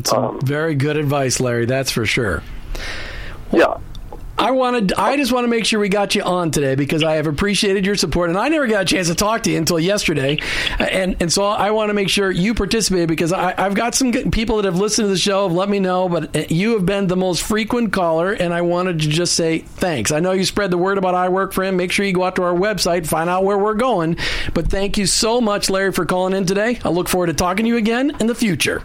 [0.06, 1.66] Some very good advice, Larry.
[1.66, 2.42] That's for sure.
[3.52, 3.78] Yeah.
[4.38, 4.94] I wanted.
[4.94, 7.86] I just want to make sure we got you on today because I have appreciated
[7.86, 10.40] your support, and I never got a chance to talk to you until yesterday,
[10.78, 14.12] and and so I want to make sure you participated because I, I've got some
[14.12, 16.86] people that have listened to the show have let me know, but uh, you have
[16.86, 20.12] been the most frequent caller, and I wanted to just say thanks.
[20.12, 21.78] I know you spread the word about I work for him.
[21.78, 24.18] Make sure you go out to our website, find out where we're going.
[24.54, 26.80] But thank you so much, Larry, for calling in today.
[26.84, 28.84] I look forward to talking to you again in the future.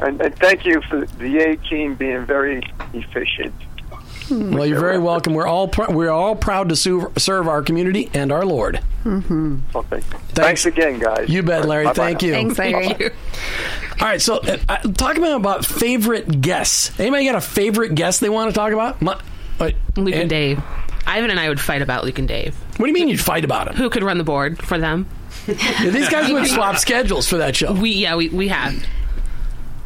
[0.00, 3.54] And, and thank you for the A team being very efficient.
[4.30, 5.32] Well, you're very welcome.
[5.32, 8.80] We're all pr- we're all proud to serve, serve our community and our Lord.
[9.06, 10.00] Okay.
[10.34, 11.30] Thanks, again, guys.
[11.30, 11.86] You bet, Larry.
[11.86, 12.32] Bye-bye Thank you.
[12.32, 12.72] Thanks, Larry.
[12.88, 13.10] Thank you.
[14.00, 16.98] All right, so uh, uh, talk about about favorite guests.
[17.00, 19.00] Anybody got a favorite guest they want to talk about?
[19.00, 19.18] My,
[19.58, 20.62] wait, Luke and and- Dave.
[21.06, 22.54] Ivan and I would fight about Luke and Dave.
[22.76, 23.76] What do you mean you'd fight about them?
[23.76, 25.08] Who could run the board for them?
[25.46, 27.72] These guys would swap schedules for that show.
[27.72, 28.74] We yeah we we have.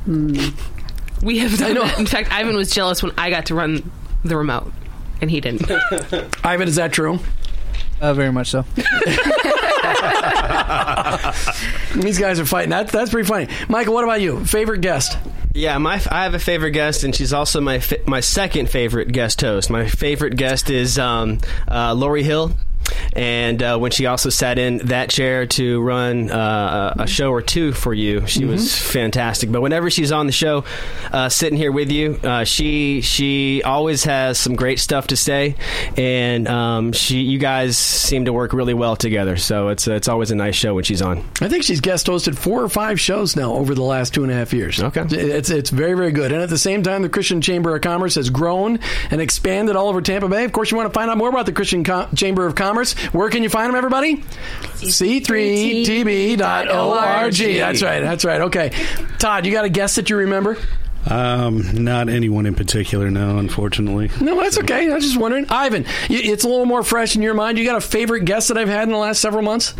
[0.06, 1.98] We have done that.
[1.98, 3.90] In fact, Ivan was jealous when I got to run
[4.24, 4.72] the remote,
[5.20, 5.70] and he didn't.
[6.44, 7.18] Ivan, is that true?
[8.00, 8.62] Uh, very much so.
[11.94, 12.70] These guys are fighting.
[12.70, 13.48] That, that's pretty funny.
[13.68, 14.44] Michael, what about you?
[14.44, 15.16] Favorite guest?
[15.54, 19.12] Yeah, my I have a favorite guest, and she's also my fi- my second favorite
[19.12, 19.70] guest host.
[19.70, 21.38] My favorite guest is um,
[21.70, 22.52] uh, Lori Hill.
[23.14, 27.42] And uh, when she also sat in that chair to run uh, a show or
[27.42, 29.50] two for you, she was fantastic.
[29.52, 30.64] But whenever she's on the show,
[31.12, 35.56] uh, sitting here with you, uh, she she always has some great stuff to say,
[35.96, 39.36] and um, she you guys seem to work really well together.
[39.36, 41.18] So it's it's always a nice show when she's on.
[41.40, 44.32] I think she's guest hosted four or five shows now over the last two and
[44.32, 44.82] a half years.
[44.82, 45.04] Okay.
[45.10, 46.32] It's, it's very, very good.
[46.32, 48.78] And at the same time, the Christian Chamber of Commerce has grown
[49.10, 50.44] and expanded all over Tampa Bay.
[50.44, 52.81] Of course, you want to find out more about the Christian Com- Chamber of Commerce.
[53.12, 54.16] Where can you find them, everybody?
[54.82, 57.34] C3TB.org.
[57.34, 58.00] That's right.
[58.00, 58.40] That's right.
[58.42, 58.72] Okay.
[59.18, 60.58] Todd, you got a guest that you remember?
[61.08, 64.10] Um, not anyone in particular, no, unfortunately.
[64.20, 64.90] No, that's okay.
[64.90, 65.46] I was just wondering.
[65.48, 67.58] Ivan, it's a little more fresh in your mind.
[67.58, 69.74] You got a favorite guest that I've had in the last several months?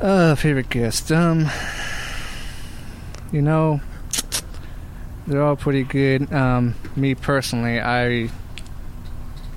[0.00, 1.12] Uh, favorite guest.
[1.12, 1.46] Um,
[3.32, 3.80] you know,
[5.26, 6.32] they're all pretty good.
[6.32, 8.30] Um, me personally, I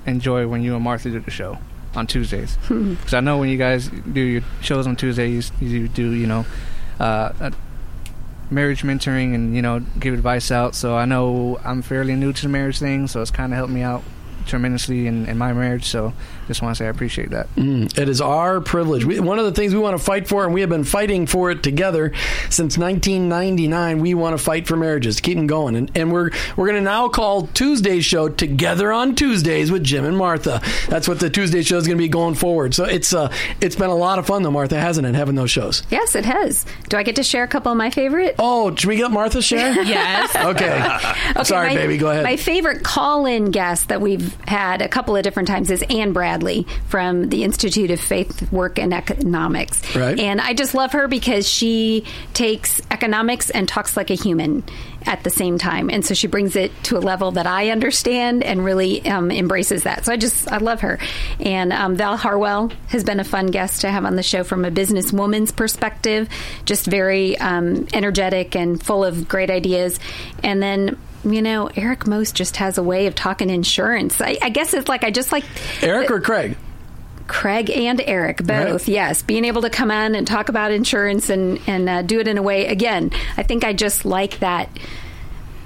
[0.06, 1.58] enjoy when you and Martha do the show
[1.94, 5.88] on Tuesdays because I know when you guys do your shows on Tuesdays, you, you
[5.88, 6.46] do you know,
[6.98, 7.50] uh, uh,
[8.50, 10.74] marriage mentoring and you know give advice out.
[10.74, 13.72] So I know I'm fairly new to the marriage thing, so it's kind of helped
[13.72, 14.02] me out
[14.46, 15.84] tremendously in, in my marriage.
[15.84, 16.12] So
[16.50, 17.48] just want to say I appreciate that.
[17.54, 19.04] Mm, it is our privilege.
[19.04, 21.26] We, one of the things we want to fight for, and we have been fighting
[21.26, 22.12] for it together
[22.50, 24.00] since 1999.
[24.00, 26.82] We want to fight for marriages, keep them going, and, and we're we're going to
[26.84, 30.60] now call Tuesday's show "Together on Tuesdays" with Jim and Martha.
[30.88, 32.74] That's what the Tuesday show is going to be going forward.
[32.74, 35.14] So it's uh it's been a lot of fun though, Martha, hasn't it?
[35.14, 35.82] Having those shows.
[35.90, 36.66] Yes, it has.
[36.88, 38.34] Do I get to share a couple of my favorite?
[38.38, 39.70] Oh, should we get Martha share?
[39.90, 40.34] Yes.
[40.50, 40.80] Okay.
[41.30, 41.96] Okay, Sorry, my- baby.
[41.98, 42.24] Go ahead.
[42.24, 46.66] My favorite call-in guest that we've had a couple of different times is Anne Bradley
[46.86, 49.94] from the Institute of Faith, Work, and Economics.
[49.94, 50.18] Right.
[50.18, 54.64] And I just love her because she takes economics and talks like a human
[55.06, 58.42] at the same time, and so she brings it to a level that I understand
[58.42, 60.04] and really um, embraces that.
[60.04, 60.98] So I just I love her.
[61.38, 64.64] And um, Val Harwell has been a fun guest to have on the show from
[64.64, 66.28] a businesswoman's perspective,
[66.66, 69.98] just very um, energetic and full of great ideas.
[70.42, 74.20] And then you know, Eric Most just has a way of talking insurance.
[74.20, 75.44] I, I guess it's like I just like
[75.82, 76.56] Eric or Craig?
[77.26, 78.48] Craig and Eric both.
[78.48, 78.88] Right.
[78.88, 82.26] Yes, being able to come on and talk about insurance and and uh, do it
[82.26, 82.66] in a way.
[82.66, 84.68] Again, I think I just like that.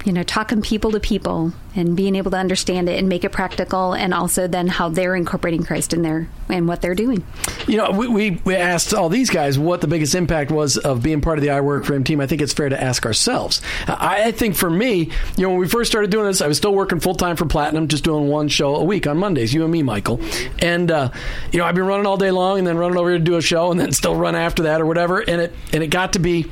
[0.05, 3.31] You know, talking people to people and being able to understand it and make it
[3.31, 7.25] practical, and also then how they're incorporating Christ in their and what they're doing.
[7.67, 11.01] You know, we, we, we asked all these guys what the biggest impact was of
[11.01, 12.21] being part of the I Work for Him team.
[12.21, 13.61] I think it's fair to ask ourselves.
[13.87, 16.57] I, I think for me, you know, when we first started doing this, I was
[16.57, 19.63] still working full time for Platinum, just doing one show a week on Mondays, you
[19.63, 20.21] and me, Michael.
[20.59, 21.09] And, uh,
[21.51, 23.37] you know, I've been running all day long and then running over here to do
[23.37, 25.19] a show and then still run after that or whatever.
[25.19, 26.51] And it, and it got to be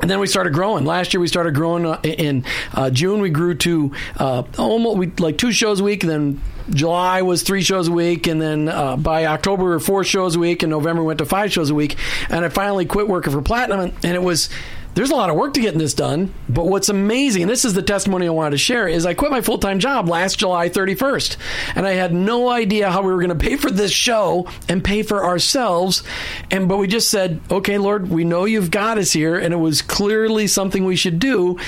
[0.00, 0.84] and then we started growing.
[0.84, 1.86] Last year we started growing.
[1.86, 6.02] Uh, in uh, June we grew to uh, almost we, like two shows a week.
[6.02, 9.80] And then July was three shows a week, and then uh, by October we were
[9.80, 10.62] four shows a week.
[10.62, 11.96] And November we went to five shows a week.
[12.28, 14.48] And I finally quit working for Platinum, and, and it was.
[14.96, 17.74] There's a lot of work to getting this done, but what's amazing, and this is
[17.74, 20.70] the testimony I wanted to share, is I quit my full time job last July
[20.70, 21.36] 31st,
[21.74, 24.82] and I had no idea how we were going to pay for this show and
[24.82, 26.02] pay for ourselves,
[26.50, 29.58] and but we just said, okay, Lord, we know you've got us here, and it
[29.58, 31.58] was clearly something we should do,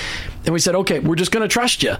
[0.45, 1.97] and we said, okay, we're just going to trust you,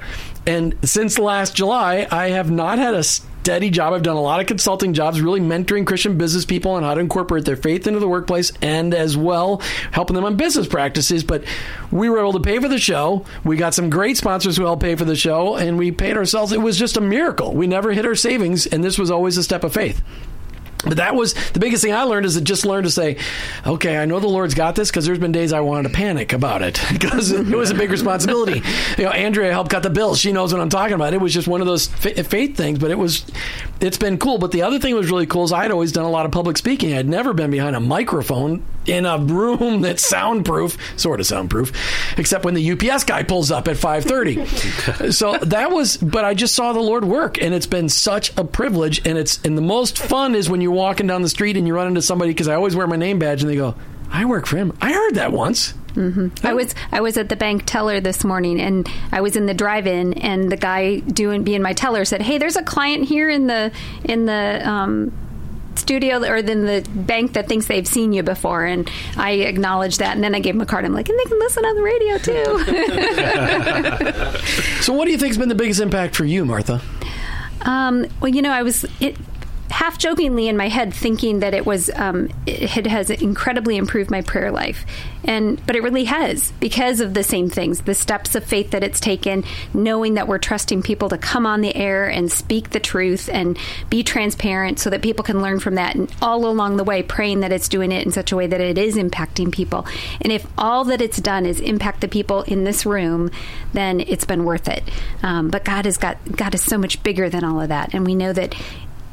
[0.47, 3.03] and since last July, I have not had a
[3.41, 3.93] steady job.
[3.93, 6.99] I've done a lot of consulting jobs, really mentoring Christian business people on how to
[6.99, 11.23] incorporate their faith into the workplace and as well helping them on business practices.
[11.23, 11.43] But
[11.91, 13.25] we were able to pay for the show.
[13.43, 16.51] We got some great sponsors who helped pay for the show, and we paid ourselves.
[16.51, 17.53] It was just a miracle.
[17.53, 20.01] We never hit our savings, and this was always a step of faith.
[20.85, 23.17] But that was the biggest thing I learned is to just learn to say,
[23.67, 26.31] okay, I know the Lord's got this because there's been days I wanted to panic
[26.31, 28.61] about it because it was a big responsibility.
[28.97, 30.19] You know, Andrea helped cut the bills.
[30.19, 31.13] She knows what I'm talking about.
[31.13, 33.25] It was just one of those fa- faith things, but it was,
[33.79, 34.37] it's been cool.
[34.37, 36.31] But the other thing that was really cool is I'd always done a lot of
[36.31, 36.93] public speaking.
[36.93, 41.71] I'd never been behind a microphone in a room that's soundproof, sort of soundproof,
[42.17, 45.13] except when the UPS guy pulls up at 5:30.
[45.13, 48.43] so that was, but I just saw the Lord work, and it's been such a
[48.43, 49.05] privilege.
[49.05, 51.75] And it's and the most fun is when you're walking down the street and you
[51.75, 53.75] run into somebody because I always wear my name badge, and they go,
[54.11, 55.73] "I work for him." I heard that once.
[56.43, 59.53] I was I was at the bank teller this morning, and I was in the
[59.53, 63.47] drive-in, and the guy doing being my teller said, "Hey, there's a client here in
[63.47, 63.71] the
[64.03, 65.11] in the." Um,
[65.79, 68.65] studio or in the bank that thinks they've seen you before.
[68.65, 70.15] And I acknowledged that.
[70.15, 70.85] And then I gave them a card.
[70.85, 72.45] I'm like and they can listen on the radio too.
[74.81, 76.81] So, what do you think's been the biggest impact for you, Martha?
[77.61, 79.17] Um, well, you know, I was it,
[79.69, 84.21] half jokingly in my head thinking that it was um, it has incredibly improved my
[84.21, 84.85] prayer life,
[85.23, 88.83] and but it really has because of the same things, the steps of faith that
[88.83, 92.79] it's taken, knowing that we're trusting people to come on the air and speak the
[92.79, 93.57] truth and
[93.89, 97.41] be transparent, so that people can learn from that, and all along the way, praying
[97.41, 99.85] that it's doing it in such a way that it is impacting people,
[100.21, 103.29] and if all that it's done is impact the people in this room,
[103.73, 104.83] then it's been worth it.
[105.21, 108.05] Um, but God has got God is so much bigger than all of that, and
[108.05, 108.55] we know that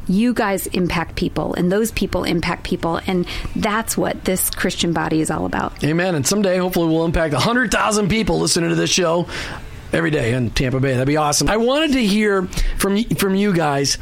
[0.09, 5.21] you guys impact people and those people impact people and that's what this christian body
[5.21, 6.15] is all about Amen.
[6.15, 9.27] And someday, hopefully, we'll impact 100,000 people listening to this show
[9.93, 10.93] every day in Tampa Bay.
[10.93, 11.49] That'd be awesome.
[11.49, 12.43] I wanted to hear
[12.79, 13.99] from from you guys.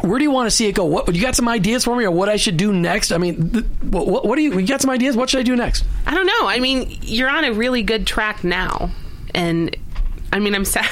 [0.00, 0.84] Where do you want to see it go?
[0.84, 3.12] What you got some ideas for me, or what I should do next?
[3.12, 4.58] I mean, th- what, what, what do you?
[4.58, 5.16] You got some ideas?
[5.16, 5.84] What should I do next?
[6.06, 6.46] I don't know.
[6.46, 8.90] I mean, you're on a really good track now,
[9.34, 9.74] and
[10.32, 10.86] I mean, I'm sad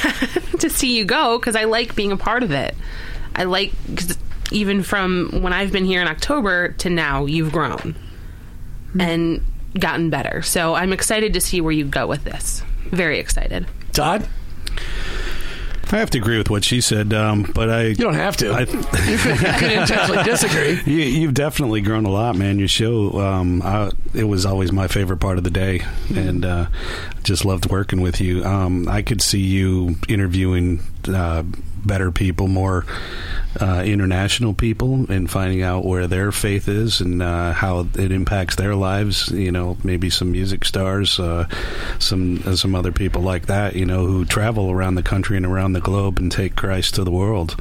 [0.59, 2.75] to see you go because I like being a part of it.
[3.35, 4.17] I like cause
[4.53, 7.97] even from when I've been here in October to now, you've grown
[8.99, 9.45] and
[9.79, 10.43] gotten better.
[10.43, 12.63] So I'm excited to see where you go with this.
[12.91, 13.67] Very excited.
[13.93, 14.29] Todd,
[15.93, 18.51] I have to agree with what she said, um, but I you don't have to.
[18.51, 20.81] I, you, could, you could intentionally disagree.
[20.85, 22.59] You, you've definitely grown a lot, man.
[22.59, 25.83] Your show, um, I, it was always my favorite part of the day,
[26.15, 26.67] and uh,
[27.23, 28.45] just loved working with you.
[28.45, 31.45] Um, I could see you interviewing uh,
[31.87, 32.85] better people, more
[33.61, 38.57] uh, international people, and finding out where their faith is and uh, how it impacts
[38.57, 39.29] their lives.
[39.31, 41.47] You know, maybe some music stars, uh,
[41.99, 43.75] some uh, some other people like that.
[43.77, 47.05] You know, who travel around the country and around the globe and take Christ to
[47.05, 47.57] the world.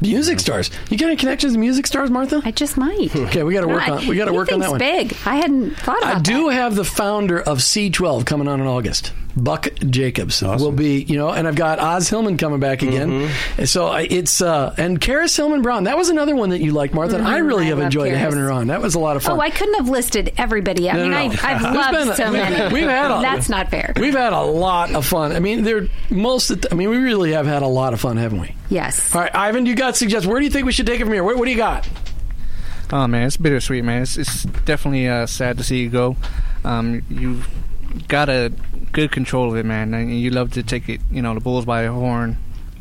[0.00, 0.70] Music stars.
[0.90, 2.42] You got any connections to music stars, Martha?
[2.44, 3.10] I just might.
[3.30, 4.08] Okay, we got to work on.
[4.08, 4.78] We got to work on that thinks one.
[4.78, 5.16] Big.
[5.24, 6.54] I hadn't thought about I do that.
[6.54, 9.12] have the founder of C12 coming on in August.
[9.36, 13.10] Buck Jacobs will be, you know, and I've got Os Hillman coming back again.
[13.10, 13.60] Mm-hmm.
[13.60, 15.84] And So it's uh and Karis Hillman Brown.
[15.84, 17.16] That was another one that you liked, Martha.
[17.16, 18.16] and I really I have enjoyed Karis.
[18.18, 18.66] having her on.
[18.68, 19.36] That was a lot of fun.
[19.36, 20.88] Oh, I couldn't have listed everybody.
[20.90, 21.34] I No, mean, no, I, no.
[21.42, 22.74] I've loved been so many.
[22.74, 23.92] We've had a, That's not fair.
[23.96, 25.32] We've had a lot of fun.
[25.32, 26.50] I mean, they're most.
[26.50, 28.54] Of the, I mean, we really have had a lot of fun, haven't we?
[28.68, 29.14] Yes.
[29.14, 30.26] All right, Ivan, you got suggest.
[30.26, 31.24] Where do you think we should take it from here?
[31.24, 31.88] What, what do you got?
[32.92, 34.02] Oh man, it's bittersweet, man.
[34.02, 36.16] It's, it's definitely uh, sad to see you go.
[36.64, 37.48] Um, you've
[38.08, 38.52] got a
[38.92, 41.64] good control of it, man, and you love to take it, you know, the bulls
[41.64, 42.36] by the horn.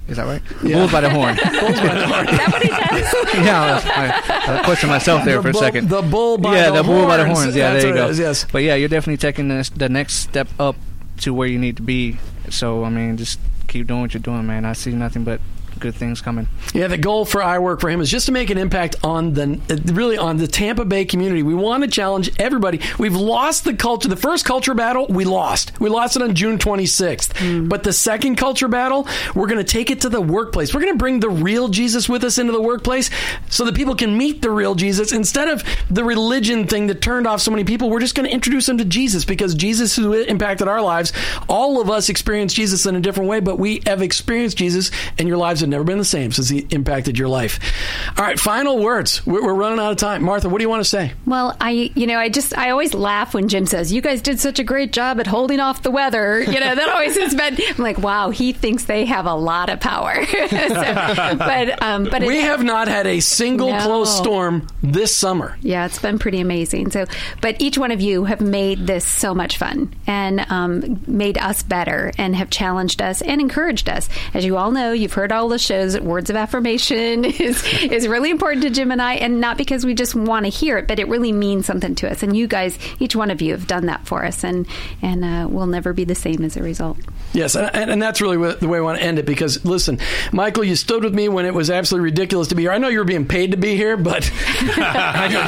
[0.10, 0.42] Is that right?
[0.62, 0.76] The Yeah.
[0.78, 1.36] Bulls by the horn.
[1.60, 2.28] Bulls by the horn.
[2.30, 3.34] Is that what he does?
[3.46, 5.90] yeah, I, I questioned myself there The for a second.
[5.90, 7.40] the bull by yeah, the the bull by the horns.
[7.40, 7.56] horns.
[7.56, 8.12] Yeah, That's there you what go.
[8.12, 8.46] is, yes.
[8.52, 10.76] But yeah, you're definitely taking the, the next step up
[11.22, 12.18] to where you need to be.
[12.50, 14.66] So I mean, just keep doing what you're doing, man.
[14.66, 15.40] I see nothing but
[15.80, 16.48] good things coming.
[16.74, 19.34] Yeah, the goal for I Work for Him is just to make an impact on
[19.34, 19.60] the
[19.94, 21.44] really on the Tampa Bay community.
[21.44, 22.80] We want to challenge everybody.
[22.98, 24.08] We've lost the culture.
[24.08, 25.80] The first culture battle we lost.
[25.80, 27.34] We lost it on June 26th.
[27.34, 27.70] Mm.
[27.70, 30.74] But the second culture battle, we're going to take it to the workplace.
[30.74, 33.10] We're going to bring the real Jesus with us into the workplace
[33.50, 37.28] so that people can meet the real Jesus instead of the religion thing that turned
[37.28, 37.90] off so many people.
[37.90, 41.14] We're just going to introduce them to Jesus because Jesus who impacted our lives.
[41.48, 45.28] All of us experience Jesus in a different way, but we have experienced Jesus and
[45.28, 47.60] your lives have never been the same since he impacted your life.
[48.18, 49.26] All right, final words.
[49.26, 50.24] We're, we're running out of time.
[50.24, 51.14] Martha, what do you want to say?
[51.26, 54.40] Well, I, you know, I just, I always laugh when Jim says, "You guys did
[54.40, 57.58] such a great job at holding off the weather." You know, that always has been.
[57.70, 60.26] I'm like, wow, he thinks they have a lot of power.
[60.70, 63.80] So, but, um, but we it, have not had a single No.
[63.82, 65.58] close storm this summer.
[65.62, 66.92] Yeah, it's been pretty amazing.
[66.92, 67.06] So,
[67.42, 71.64] but each one of you have made this so much fun and um, made us
[71.64, 74.10] better and have challenged us and encouraged us.
[74.34, 76.00] As you all know, you've heard all the shows.
[76.00, 79.94] Words of affirmation is is really important to Jim and I, and not because we
[79.94, 82.24] just want to hear it, but it really means something to us.
[82.24, 84.68] And you guys, each one of you, have done that for us, and
[85.02, 86.98] and uh, we'll never be the same as a result.
[87.32, 90.00] Yes, and, and, that's really the way I want to end it because, listen,
[90.32, 92.72] Michael, you stood with me when it was absolutely ridiculous to be here.
[92.72, 94.26] I know you were being paid to be here, but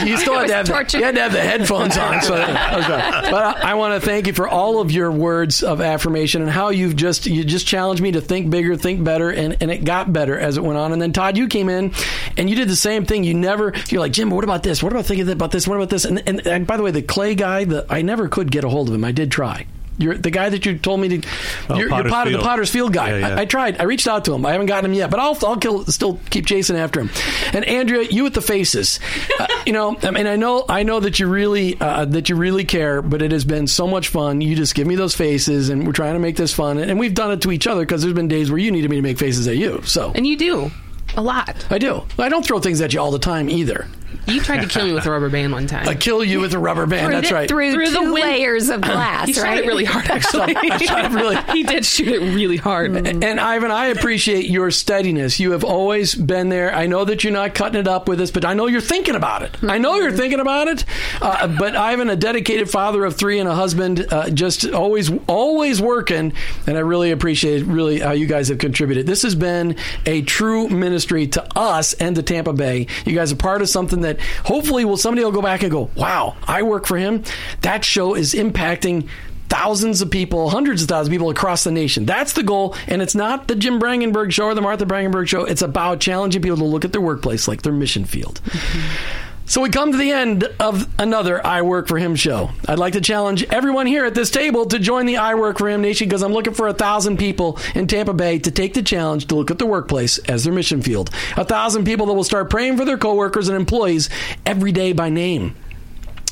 [0.05, 2.22] you still had to, have the, you had to have the headphones on.
[2.22, 2.36] So.
[2.36, 6.51] But I, I want to thank you for all of your words of affirmation and
[6.51, 9.84] how you've just you just challenged me to think bigger, think better, and, and it
[9.84, 10.93] got better as it went on.
[10.93, 11.93] And then Todd, you came in
[12.38, 13.24] and you did the same thing.
[13.24, 14.82] You never you're like Jim, what about this?
[14.82, 15.68] What about thinking about this?
[15.68, 16.06] What about this?
[16.06, 18.70] And, and, and by the way, the clay guy, the I never could get a
[18.70, 19.04] hold of him.
[19.04, 19.68] I did try.
[20.02, 21.28] You're the guy that you told me to.
[21.70, 23.10] Oh, you're, you're Potter, the Potter's Field guy.
[23.10, 23.36] Yeah, yeah.
[23.36, 23.80] I, I tried.
[23.80, 24.45] I reached out to him.
[24.45, 27.10] I haven't gotten him yet, but I'll I'll kill, still keep chasing after him.
[27.54, 28.99] And Andrea, you with the faces,
[29.39, 29.97] uh, you know.
[30.02, 33.22] I mean, I know I know that you really uh, that you really care, but
[33.22, 34.41] it has been so much fun.
[34.41, 36.78] You just give me those faces, and we're trying to make this fun.
[36.78, 38.97] And we've done it to each other because there's been days where you needed me
[38.97, 39.82] to make faces at you.
[39.84, 40.72] So And you do
[41.16, 41.66] a lot.
[41.70, 42.04] I do.
[42.18, 43.88] I don't throw things at you all the time either.
[44.28, 45.88] You tried to kill me with a rubber band one time.
[45.88, 47.11] I kill you with a rubber band.
[47.13, 47.49] That's right.
[47.49, 50.55] Through, Through the two layers of glass, he shot it really hard, actually.
[50.55, 52.95] I shot it really- he did shoot it really hard.
[53.07, 55.39] And Ivan, I appreciate your steadiness.
[55.39, 56.74] You have always been there.
[56.74, 59.15] I know that you're not cutting it up with us, but I know you're thinking
[59.15, 59.57] about it.
[59.63, 60.86] I know you're thinking about it.
[61.22, 65.82] Uh, but Ivan, a dedicated father of three and a husband, uh, just always, always
[65.82, 66.34] working.
[66.67, 69.07] And I really appreciate really how you guys have contributed.
[69.07, 72.88] This has been a true ministry to us and to Tampa Bay.
[73.05, 74.11] You guys are part of something that
[74.43, 77.24] hopefully will somebody will go back and go, wow, I work for him.
[77.62, 79.07] That show is impacting
[79.49, 82.05] thousands of people, hundreds of thousands of people across the nation.
[82.05, 82.76] That's the goal.
[82.88, 85.43] And it's not the Jim Brangenberg show or the Martha Brangenberg show.
[85.43, 88.39] It's about challenging people to look at their workplace like their mission field.
[88.45, 89.30] Mm-hmm.
[89.52, 92.52] So we come to the end of another I Work for Him show.
[92.70, 95.68] I'd like to challenge everyone here at this table to join the I Work for
[95.68, 98.82] Him Nation because I'm looking for a thousand people in Tampa Bay to take the
[98.82, 101.10] challenge to look at the workplace as their mission field.
[101.36, 104.10] A thousand people that will start praying for their coworkers and employees
[104.45, 105.58] every day by name.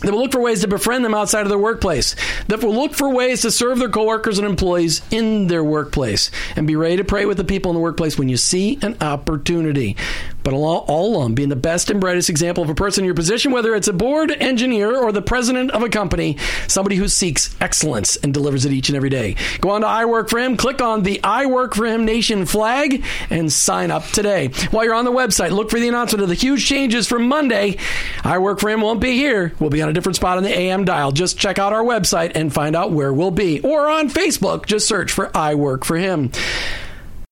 [0.01, 2.15] That will look for ways to befriend them outside of their workplace,
[2.47, 6.67] that will look for ways to serve their coworkers and employees in their workplace, and
[6.67, 9.95] be ready to pray with the people in the workplace when you see an opportunity.
[10.41, 13.13] But all, all along, being the best and brightest example of a person in your
[13.13, 16.37] position, whether it's a board engineer or the president of a company,
[16.67, 19.35] somebody who seeks excellence and delivers it each and every day.
[19.59, 22.45] Go on to I Work for Him, click on the I Work for Him Nation
[22.45, 24.47] flag, and sign up today.
[24.71, 27.77] While you're on the website, look for the announcement of the huge changes for Monday.
[28.23, 29.53] I Work for Him won't be here.
[29.59, 31.11] We'll be on a different spot on the AM dial.
[31.11, 33.59] Just check out our website and find out where we'll be.
[33.61, 36.31] Or on Facebook, just search for I Work for Him.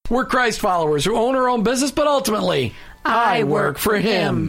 [0.10, 4.46] We're Christ followers who own our own business, but ultimately, I work for Him.